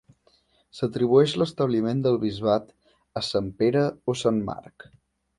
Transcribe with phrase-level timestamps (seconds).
[0.77, 2.71] S'atribueix l'establiment del bisbat
[3.21, 4.87] a Sant Pere o Sant Marc.